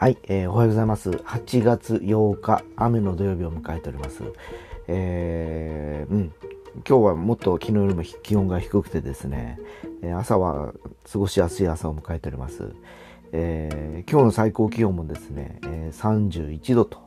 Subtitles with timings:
[0.00, 1.10] はい、えー、おはようございます。
[1.10, 4.22] 8月8日、雨の土曜日を迎えております。
[4.86, 6.32] えー、うん、
[6.88, 9.58] 今日はもっと昨日よりも気温が低くてですね、
[10.16, 10.72] 朝は
[11.12, 12.70] 過ごしやすい朝を迎えております。
[13.32, 16.98] えー、今日の最高気温もですね、えー、31度と、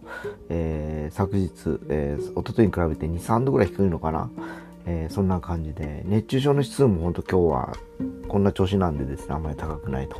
[0.49, 1.49] えー、昨日、
[1.87, 4.29] えー、一昨日に比べて2、3度ぐらい低いのかな。
[4.85, 7.77] え、そんな感じで、熱中症の指数も本当今日は
[8.27, 10.17] こんな調子なんでですね、あんまり高くないと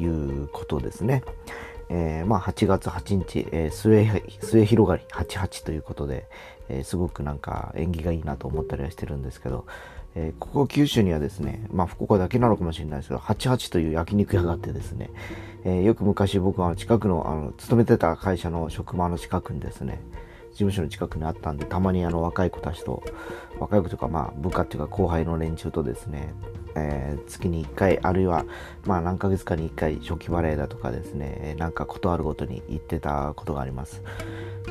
[0.00, 1.22] いうことですね。
[1.90, 6.26] えー、まあ8月8日、えー、末末広がり88ということで、
[6.68, 9.64] えー、すごくなんか縁起がいいなと思ったりはしてるんですけど、
[10.14, 15.10] えー、ここ九州にはですね、まあ福岡だけなのかもしれないですけど、88という焼肉屋があってですね、
[15.64, 20.00] えー、よく昔僕は近くの、あの、勤めてた会社の職場の近くにですね、
[20.58, 23.02] 務所の近くにあったんで、たまにあの若い子たちと、
[23.58, 26.34] 若い子とかまあ部下というか後輩の連中とですね、
[26.74, 28.44] えー、月に1回、あるいは
[28.84, 34.02] まあ何ヶ月かに1回初期バレーだとかですね、なんかことあるごとに行ってたことがあります。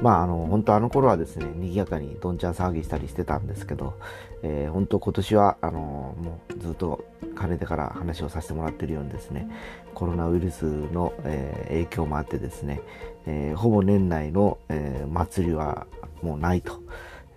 [0.01, 3.95] まああの、本当あの頃はですね、賑やかにどんちゃん騒ぎしたりしてたんですけど、
[4.43, 7.03] えー、本当今年はあのもうずっと
[7.35, 9.49] かねてから話をさせてもらってるようにですね、
[9.93, 12.81] コロナウイルスの、えー、影響もあってですね、
[13.25, 15.87] えー、ほぼ年内の、えー、祭りは
[16.21, 16.79] もうないと。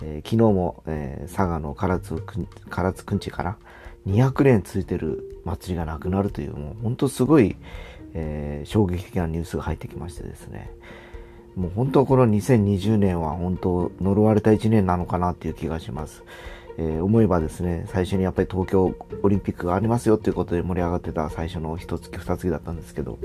[0.03, 2.23] え昨日も、え佐賀の唐津
[2.71, 3.59] 唐津くんちから
[4.07, 7.57] 200年続いてる祭りがなくなるという、もう本当すごい、
[8.15, 10.71] え衝撃的なニュースが入ってきましてですね。
[11.57, 16.23] もう本当この2020年は本当呪われた1年なのかなっていう気がします。
[16.79, 23.19] えー、思えばですね、最初にやっぱり東京オリンピックがありますよということで盛り上がってた最初の一月二月だったんですけど、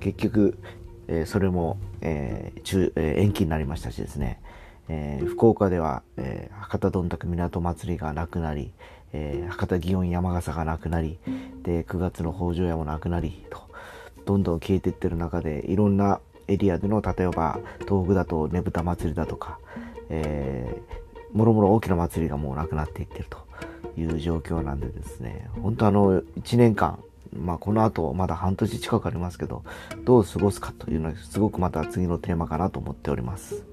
[0.00, 0.58] 結局、
[1.06, 4.40] えー、それも、えー中え、延期になりましたしですね、
[4.88, 8.72] えー、福岡では、えー、博多どんたく港祭りがなくなり、
[9.12, 11.18] えー、博多祇園山笠がなくなり、
[11.62, 13.60] で、9月の北条屋もなくなり、と、
[14.24, 19.58] どんどん消えていってる中で、いろんなエリアでの、例えば、東北だとねぶた祭りだとか、
[20.08, 23.38] えー、もろもろ大きな祭りがもうなくなっていってると
[23.96, 26.98] いう状況なんでですね、本当あの、1年間、
[27.32, 29.62] まあこの後まだ半年近くありますけど、
[30.04, 33.64] どう過ごすかというのはすごくまた次のテーマかなと思っております。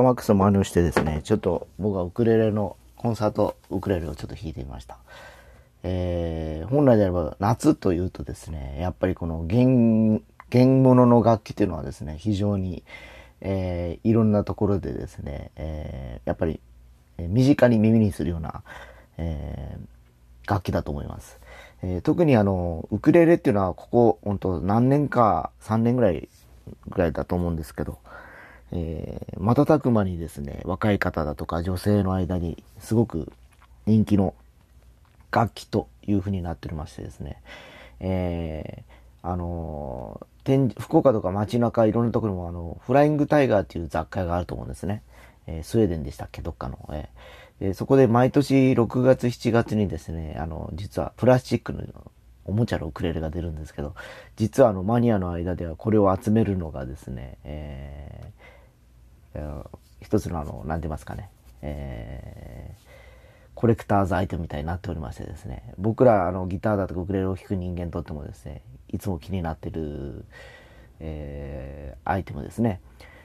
[0.00, 4.96] カマックスの真似をしてですね、ちょっと僕はウクレレのコンサートウクレレをちょっと弾いてみました。
[5.82, 12.82] えー、本来であれば夏というとですね、やっぱりこの弦、弦物の楽器っていうのはですね、非常に、
[13.42, 16.60] えー、いろんなところでですね、えー、やっぱり、
[17.18, 18.62] 身近に耳にするような、
[19.18, 21.38] えー、楽器だと思います。
[21.82, 26.30] えー、特にあの、ウクレレっていうのはここ、本当何年か、3年ぐらい、
[26.88, 27.98] ぐらいだと思うんですけど、
[28.72, 33.32] えー、瞬く間にですね、若い方だとか女性の間にすごく
[33.86, 34.34] 人気の
[35.32, 37.40] 楽器という風になっておりましてですね、
[38.00, 45.02] えー、あのー、福岡とか街中いろんなところにもあの、フライングタイガーっていう雑貨があると思うんですね。
[45.46, 46.42] えー、スウェーデンでしたっけ？
[46.42, 46.78] どっかの。
[46.92, 51.82] えー、そこで毎年6月7月にですね、あの、実はプラスチックの
[52.44, 53.94] おもちゃのウクレレが出るんですけど、
[54.36, 58.32] 実はあのマニアの間ではこれを集めるのがですね、え
[60.00, 61.30] 一つのあの、なんて言いますかね、
[61.62, 62.88] えー、
[63.54, 70.24] コレクターズアイテムみたいになっておりましてですね、僕らあのギターだとかウクレレを弾く人間にとってもですね、いつも気になってる、
[71.00, 72.80] えー、アイテムですね。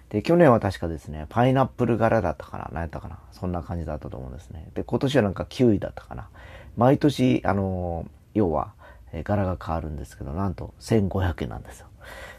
[0.10, 4.70] で、去年は確かですね、パイナップル柄だったかな何やったかなそんな感じだったと思うんですね。
[4.76, 6.30] で、今年はなんかキウイだったかな
[6.78, 8.74] 毎年、あの、要は、
[9.14, 11.88] え柄が変わるんですけど、なんと1500円なんですよ。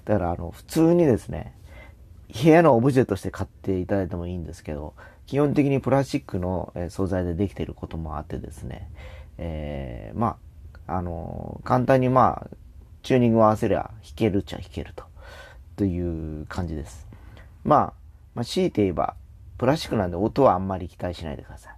[0.04, 1.54] だから、あの、普通にですね、
[2.32, 4.94] 部屋のオブジェとして買っていただいてもいいんですけど、
[5.26, 8.90] 基本的にプラスチックの素材でできていることもあってですね、
[9.38, 10.36] えー、ま
[10.86, 12.56] あ、あの、簡単にまあ、
[13.02, 15.04] チューニングを合わせりゃ弾けるっちゃ弾けると、
[15.76, 17.06] という感じです。
[17.64, 17.92] まあ、
[18.34, 19.14] まあ、強いて言えば、
[19.58, 21.74] プラスチックなんで音はあんまり期待しないでください。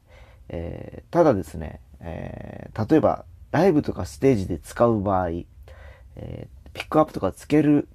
[0.50, 5.31] えー、ただですね、えー、例えば、ライブとかステージで使う場合、
[6.17, 7.89] えー、ピックアップとかつける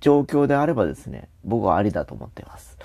[0.00, 2.78] 状況であればですね、僕はありだと思っています。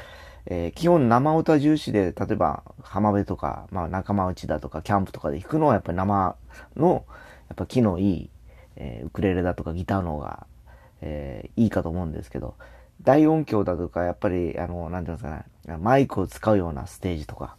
[0.48, 6.36] えー、基本生歌重視で、例えば浜辺とか、まあ仲間内だとかキャンプとかで弾くのはやっぱり生
[6.76, 7.06] の、
[7.50, 8.30] やっぱ木のいい、
[8.76, 10.46] えー、ウクレレだとかギターの方が、
[11.02, 12.56] えー、いいかと思うんですけど、
[13.02, 17.56] 大音響だとか、やっぱり、あの、なんていうんですかね、マイクを使うようなステージとか、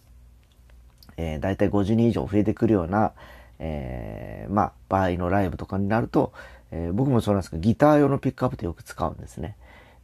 [1.17, 3.13] えー、だいたい50人以上増えてくるような、
[3.59, 6.33] えー、まあ、場合のライブとかになると、
[6.71, 9.57] えー、僕もそうなんですけど、ギター用のピックアップってよく使うんですね。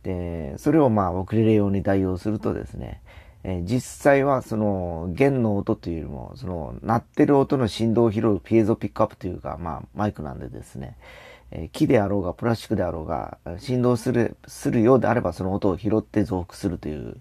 [0.03, 3.01] で、それをまあ、ウクレレ用に代用するとですね、
[3.45, 10.97] えー、実際はその弦の音というよりも、その鳴ってる音の振動を拾うピエゾピックアップというか、まあ、マイクなんでですね、
[11.51, 17.17] えー、木であろうがプラスチックであろうが、振動する、するようであればその音を拾って増幅するという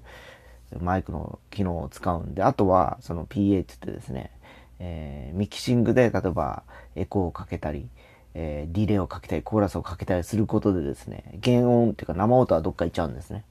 [0.80, 4.32] マイクの機能を使うんで、あとはその PA って言ってですね、
[4.80, 6.64] えー、ミキシングで例えば
[6.96, 7.88] エコーをかけたり、
[8.34, 13.44] えー、ディレイをかけたり、コーラスをかけたりすることでですね、原音っていうか生音はどっか行っちゃうんですね。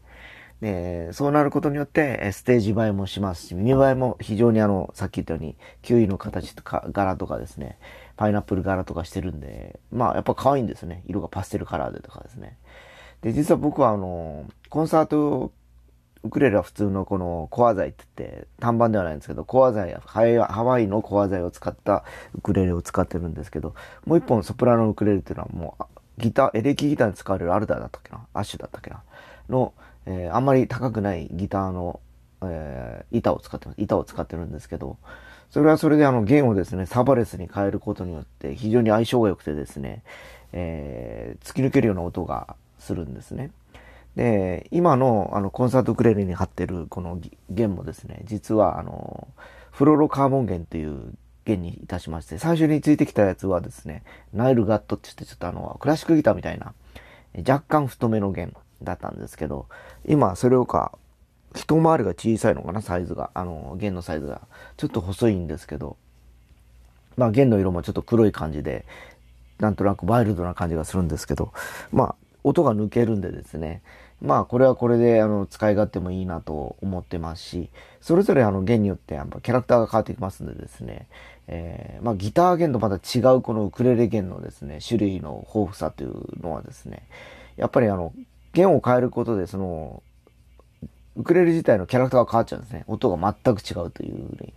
[0.61, 7.79] で、そうなることによって、ステージ映えもしますし、耳映えも非常にあの、さっき言ったように、キウイの形とか、柄とかですね、
[8.17, 11.03] パイナップル柄とかしてるんで、まあ、やっぱ可愛いんですね。
[11.07, 12.59] 色がパステルカラーでとかですね。
[13.23, 15.53] で、実は僕はあの、コンサート
[16.23, 23.75] ウクレレは普通のこのコア材って言って、単板ではないんですけど、コア材、ハワイのコア材を使ったウクレレを使ってるんですけど、
[24.05, 25.85] もう一本ソプラノウクレレっていうのはもう、
[26.21, 28.27] ギター、エレキギターに使われるアルダーだったっけな？
[28.35, 29.03] アッシュだったっけな？
[29.49, 29.73] の、
[30.05, 32.01] えー、あんまり高くないギターの、
[32.43, 33.81] えー、板を使ってます。
[33.81, 34.99] 板を使ってるんですけど、
[35.49, 40.03] それはそれであの弦をですね、サバレスに変えることによって非常に相性が良くてですね、
[40.53, 43.51] えー、突き抜けるような音がするんですね。
[44.21, 47.19] で、今のあのコンサートクレレに貼ってるこの
[47.49, 49.29] 弦もですね、実はあの、
[49.71, 51.15] フロロカーボン弦という
[51.47, 54.03] 弦にいたしまして、最初についてきたやつはですね、
[54.35, 56.75] ナイルガットって言ってちょっとあの、クラシックギターみたいな、
[57.49, 59.69] 若干太めの弦だったんですけど、
[60.07, 60.93] 今それをか、
[61.55, 63.31] 一回りが小さいのかな、サイズが。
[63.33, 64.43] あの、弦のサイズが。
[64.77, 65.97] ちょっと細いんですけど、
[67.17, 68.85] まあ弦の色もちょっと黒い感じで、
[69.61, 71.55] なんとなくワイルドな感じがするんですけど、
[71.91, 72.15] まあ、
[72.45, 73.83] 音が抜けるんでですね、
[74.23, 77.71] まあこれはこれであの使い勝手もいいなと思ってますし、
[78.01, 81.07] それぞれあの弦によってやっぱキャラクターが変わってきますんでですね、
[81.49, 87.03] えー、まあギター弦とまた違うこのウクレレ弦のですね、種類の豊富さというのはですね、
[87.57, 88.13] やっぱりあの
[88.53, 90.03] 弦を変えることでその
[91.17, 92.85] ウクレレ自体のキャラクターが変わっちゃうんですね。
[92.87, 94.53] 音が全く違うというふうに。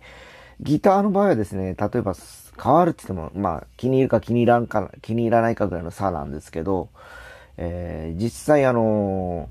[0.60, 2.14] ギターの場合はですね、例えば
[2.62, 6.90] 変わるって言っても、まあ気に入るか気に入らんか、気に入らないかぐらいの差なんですけど、
[7.56, 9.48] えー、実際あの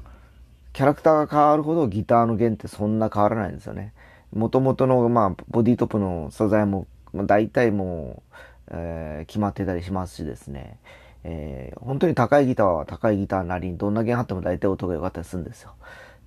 [0.73, 3.93] キャラクターが変わるほどギターの弦ってそんな変わらないんですよね。
[4.33, 10.77] 元々の、まあ、ボディトップの素材も、まあ、大体もう、えー、決まってたりしますしですね。
[11.23, 15.73] えー、本当に高いギターは高いギターなりにどんな弦張っても大体音が良かったりするんですよ。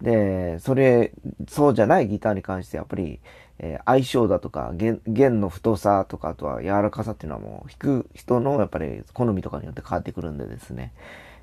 [0.01, 1.13] で、それ、
[1.49, 3.21] そうじゃないギターに関してやっぱり、
[3.59, 10.93] えー、相性だとか弦、弦の太さとか、あとは柔らかさっていうのはもう弾く人のやっぱり好みとかによって変わってくるんでですね。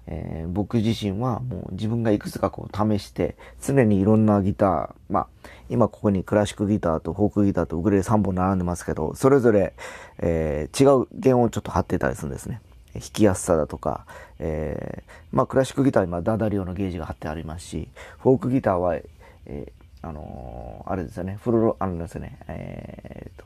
[0.05, 5.27] えー、僕自身はもう自分がいくつかこう試して、常にいろんなギター、まあ、
[5.69, 9.73] 今ここにクラシックギターとフォークギターとウクレレ3本並んでますけど、それぞれ、
[10.19, 12.61] えー、違う弦をちょっと張ってたりするんですね。
[12.93, 14.05] 弾きやすさだとか、
[14.37, 17.87] えー、まあクラシックギターにはダダリオのゲージが貼ってありますし、
[18.19, 23.45] フォークギターは、えー、あのー、あれですよね、フロロ、あのですね、えー、と、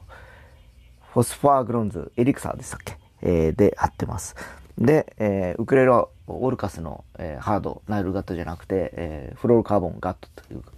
[1.14, 2.98] フォスファーグロンズ、エリクサーでしたっけ？
[3.22, 4.36] えー、で貼ってます。
[4.78, 10.72] で、えー、ウクレレはオルカスの、えー、ハード、ナイルガットじゃなくて、えー、フロールカーボンガットというか、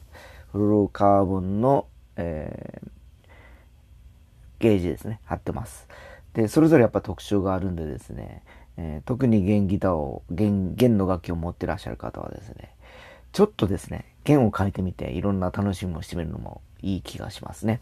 [0.52, 2.90] フロールカーボンの、えー、
[4.60, 5.88] ゲージですね、貼ってます。
[6.34, 8.44] で、それぞれやっぱ特徴があるんでですね、
[8.78, 12.72] えー、特に弦ギターを、弦、弦の楽器を持ってらっしゃる方はですね、
[13.32, 17.80] ちょっとですね、弦を変えてみていろんな楽しみをしてみるのもいい気がしますね。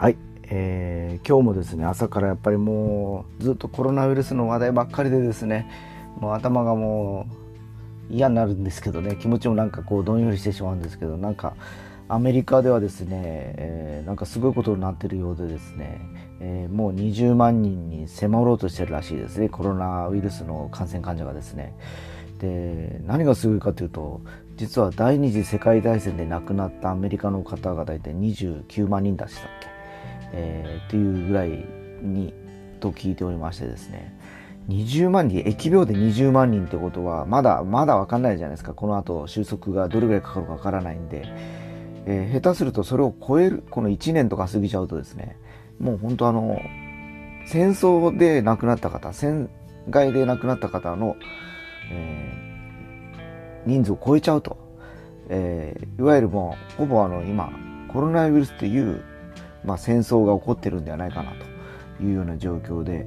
[0.00, 5.70] はい、えー今日もですね朝からやっぱりもうずっとコロナウイルスの話題ばっかりでですね
[6.18, 7.26] もう頭がも
[8.08, 11.54] う嫌になるんですけどね気持ちもなんかこうどんよりしてしまうんですけどなんか
[12.08, 16.00] アメリカではですね、えー、なんかすごいことになってるようでですね、
[16.40, 21.74] えー、もう20万人に迫ろうとしてるらしいですねコロナウイルスの感染患者がですね。
[22.38, 24.22] で何がすごいかというと
[24.56, 29.79] 実は第二次世界大戦で亡くなったアメリカの方が大体29万人でしたっけ。
[30.32, 31.64] えー、っていうぐらい
[32.02, 32.32] に
[32.80, 34.16] と聞いておりましてですね。
[34.68, 38.74] 20万人疫病で20万人ってことはまだまだ分かんないじゃないですか。
[38.74, 41.24] この後収束がどれぐらいかかるか分からないんで、
[42.06, 45.36] えー、下手するとそれを超えるこの1年とか過ぎちゃうとですね。
[45.78, 46.60] もう本当あの
[47.46, 49.48] 戦争で亡くなった方戦
[49.88, 51.16] 害で亡くなった方の
[51.90, 54.56] えー、人数を超えちゃうと、
[55.28, 57.52] えー、いわゆるもうほぼあの今
[57.88, 59.02] コロナウイルスという、
[59.64, 61.32] まあ、戦争が起こってるんではないかな
[61.98, 63.06] というような状況で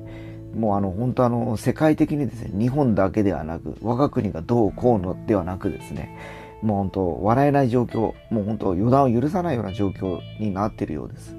[0.55, 6.17] もうあの本当あの世界的にですね日本だけではなく我が国がどうこうのではなくですね
[6.61, 11.35] もう本当笑えない状況もう本当予断を許さないような状況になってるようです。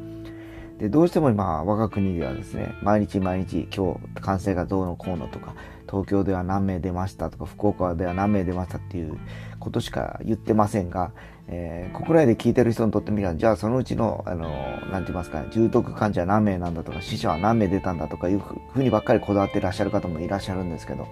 [0.79, 5.55] でどうしても今我が国ではですね毎日毎日今日感染がどうのこうのとか
[5.89, 9.17] 東京では何名出ましたとか福岡では何名出ましたっていう
[9.61, 11.13] ことしか言ってませんが、
[11.49, 14.49] えー、国内で聞いてる人にとってみればじゃあそのうちのあの
[14.91, 21.07] 何て言いますか、重篤患者何名なんだとか死者は何名出たんだとかいうふうにばっかりこだわってらっしゃる方もいらっしゃるんですけど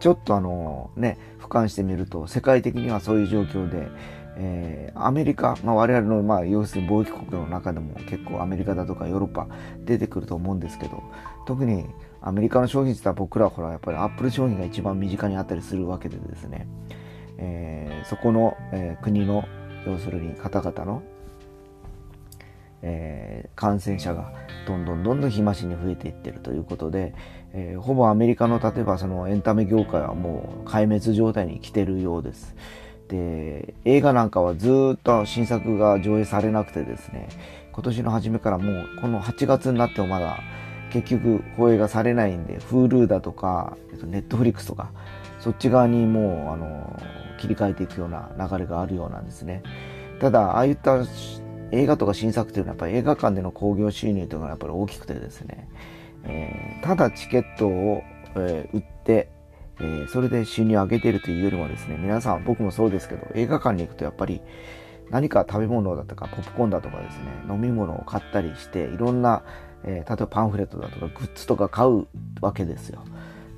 [0.00, 3.88] ちょっとあのね俯瞰してみると世界的にはそういう状況で
[4.36, 9.46] えー、アメリカ、まあ、我々の、まあ、要するに貿易国の中でも結構アメリカだとかヨーロッパ
[9.84, 11.02] 出てくると思うんですけど
[11.46, 11.86] 特に
[12.20, 16.66] アメリカの商品って言ったら僕らはほらやっぱりアップル商品が一番身近にあったりするわけでですね、
[17.38, 19.44] えー、そこの、えー、国の
[19.86, 21.02] 要するに方々の、
[22.82, 24.32] えー、感染者が
[24.66, 27.14] どんどんどんどん日増しに増えていってるということで、
[27.52, 32.54] えー、ほぼアメリカの例えばそのエンタメ業界はもう壊滅状態に来てるようです。
[33.08, 37.28] で映画なんかはずっと新作が上映されなくてですね
[37.72, 40.38] 今年の初めからもうこの8月になってもまだ
[40.90, 44.90] 結局放映がされないんで Hulu だとか Netflix とか
[45.44, 46.98] そっち側にもうあの
[47.38, 49.62] 切り替えていくような流れがあるようなんですね
[50.18, 51.04] ただああいった
[51.70, 55.68] 映画とか新作というのはやっぱり映画館での興行収入というのがやっぱり大きくてですね、
[56.24, 58.02] えー、ただチケットを、
[58.36, 59.28] えー、売って
[59.80, 64.40] えー、それで収入を上げているというよりもですね、皆さん、僕もそうですけど、映画館に行くとやっぱり
[65.10, 69.42] 何か食べ物だとか、ポップコーンだとかですね、飲み物を買ったりして、いろんな、
[69.82, 72.06] えー、例えばパンフレットだとか、グッズとか買う
[72.40, 73.02] わけですよ。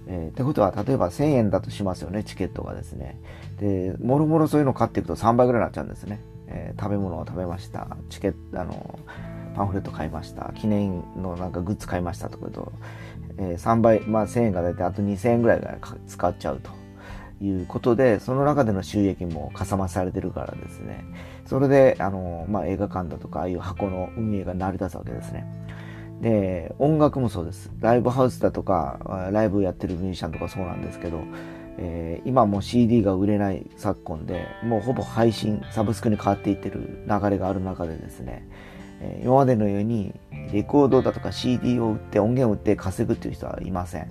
[0.07, 3.21] えー、ってことは、例えば1000円だとしますよね、チケットがですね。
[3.59, 6.21] で、もろもろそういうの買っていくと3倍ぐらいになっちゃうんですね。
[6.49, 7.89] えー、食べ物を食べました。
[8.09, 8.99] チケット、あの、
[9.57, 10.53] パンフレット買いました。
[10.55, 12.73] 記念のなんかグッズ買いましたとかと、
[13.39, 16.71] えー、3倍、まあ1000円が大体あと2000円ぐらいが使っちゃうと
[17.45, 21.05] いうことで、その中での収益もかさ増されてるからですね。
[21.47, 25.47] それで、あの、まあ映画館だとか、ああいう箱の運営が成り立つわけですね。
[26.21, 27.71] で、音楽もそうです。
[27.81, 31.23] ライブハウスだとか、ライブやってるミュージシャンとかそうなんですけど、
[31.79, 38.49] えー、今も CD が売れない昨今で、もうほぼ配信、サブスクに変わっていってる流れがある中でですね、
[39.01, 40.15] え今までのように
[40.53, 44.11] レコードだとか CD を売って音源を売って稼ぐっていう人はいません。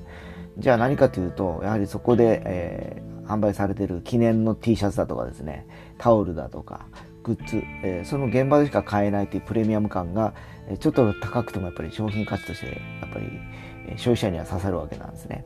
[0.58, 6.86] じゃあ何かというと、やはりそこで、えー、販売されてる記念の T シャツだとかですね、タオルだとか、
[7.24, 10.34] グッズ、えー、その現場でしか買えないというプレミアム感が、
[10.80, 13.28] ちょっと高くてもやっぱり商品価値としてやっぱり、
[13.98, 15.46] 消費者には刺さるわけなんですね。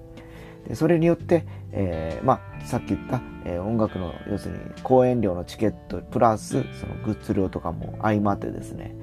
[0.68, 8.94] でそれによって、えー、まあ、さっき言った、えー、音楽の要するに公演料のチケットプラスそのグッズ料とかも相まってですね、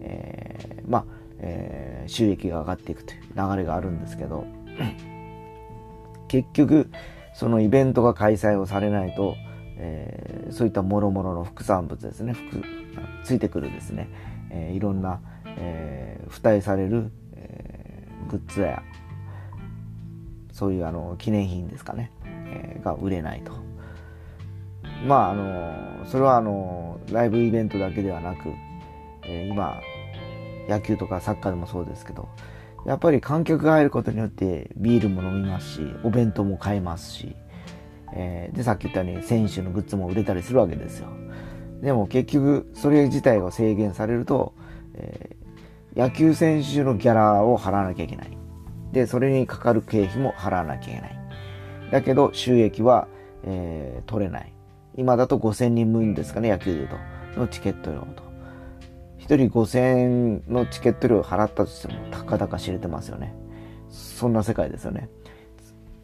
[0.00, 1.04] えー、まあ、
[1.38, 4.46] えー、収益が上がっていくという流れがあるんですけど、
[6.28, 6.90] 結局、
[7.34, 9.34] そのイベントが開催をされないと、
[9.76, 12.34] えー、そういった諸々の副産物ですね、
[13.24, 14.08] ついてくるですね、
[14.50, 15.20] えー、いろんな、
[15.56, 18.82] えー、付帯される、えー、グッズや、
[20.52, 23.52] そういうあの記念品ですかね、えー、が売れないと。
[25.06, 28.48] まあ、あの、それはあの、ライブイベントだけではなく、
[29.26, 29.80] えー、今、
[30.68, 32.28] 野球とかサッカーでもそうですけど、
[32.86, 37.36] やっぱり観客が入ることによってビールも飲みますし、お弁当も買えますし、
[38.14, 41.08] えー、で、さっき言ったように選手のグッズも売れたりするわけですよ。
[41.82, 44.54] でも結局、それ自体が制限されると、
[44.94, 45.36] え、
[45.96, 48.36] 野球選手のギャラを払わなきゃいけない。
[48.92, 51.18] で、それにかかる経費も払わなきゃいけない。
[51.90, 53.08] だけど、収益は、
[53.44, 54.52] えー、取れない。
[54.96, 57.40] 今だと5000人分ですかね、野球で言うと。
[57.40, 58.22] のチケット料と。
[59.20, 63.34] 1人5000円のチケット料払ったとしても、たかだか知れてますよね。
[63.88, 65.08] そんな世界ですよね。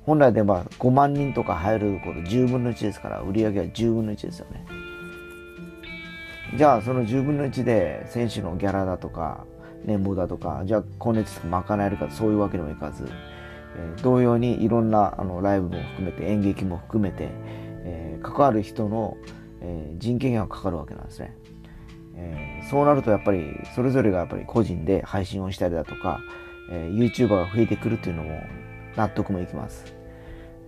[0.06, 4.64] 本来では5万人とか入るころ10分の1ですから、売り上げは10分の1ですよね。
[6.56, 9.44] じゃあ、その10分の1で選手のギャラだとか、
[9.84, 13.08] 年俸だとか、じゃあ光熱費賄えるかそういうわけにもいかず、
[13.76, 17.28] えー、同様にいろんなあのライブも含めて演劇も含めて、
[17.84, 19.16] えー、関わる人の、
[19.60, 21.36] えー、人件費がかかるわけなんですね。
[22.16, 26.20] えー、そうなるとやっぱりそれぞれがやっぱり個人で配信をしたりだとか、
[26.70, 28.40] えー、YouTuber が増えてくるというのも
[28.96, 30.00] 納得もいきます。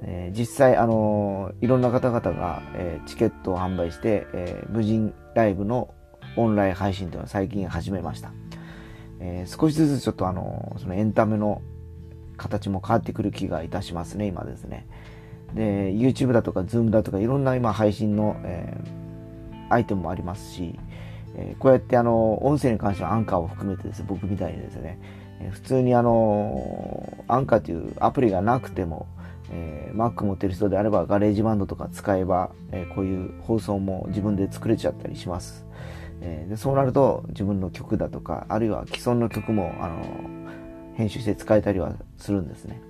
[0.05, 5.95] えー、実際、あのいろんな方々が、えチケットを販売して、え無人ライブの
[6.37, 8.33] オンライン配信というのを最近始めました。
[9.23, 11.63] え少しずつちょっとあのそのエンタメの
[12.37, 14.87] 形も変わってくる気がいたしますね、今ですね。
[15.55, 20.79] で、YouTube だとか Zoom だとかいろんな今配信の、えー、アイテムもありますし、
[21.37, 24.99] えー、こうやってあの、音声に関してはアンカーを含めてです、僕みたいにですね、
[25.41, 29.07] えー、普通にあの、アンカーというアプリがなくても、
[29.51, 35.67] えー、Mac 持ってる人であれば GarageBand とか使えば、えー、こういう放送も自分で作れちゃったりします。
[36.25, 40.03] えー、でそうなると自分の曲だとか、あるいは既存の曲も、あの
[40.95, 42.81] 編集して使えたりはするんですね。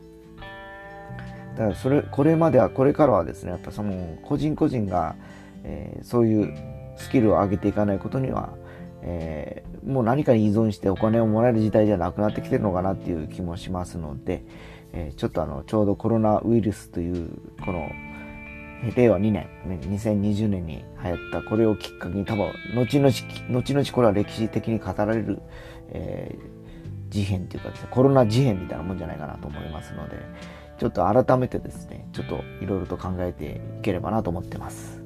[1.56, 5.16] だからそれ、これまでは、これからはですね、やっぱその個人個人が、
[5.64, 6.54] えー、そういう
[6.96, 8.50] スキルを上げていかないことには、
[9.02, 14.44] えー、もう何かに依存してお金をもらえる時代じゃなくなってきてるのかなっていう気もしますので、
[14.92, 17.30] え、ちょっとあの、ちょうどコロナウイルスという、
[17.64, 17.88] この、
[18.96, 23.10] 令和2年、2020年に流行ったこれをきっかけに多分、後々、
[23.50, 25.40] 後々これは歴史的に語られる、
[25.90, 30.16] えー、事変というかですね、コロナ事変みたいなもんじゃないかなと思いますので、
[30.78, 35.01] ちょっと改めてですね、ちょっといろいろと考えていければなと思ってます。